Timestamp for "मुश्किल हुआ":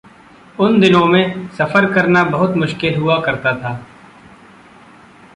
2.57-3.19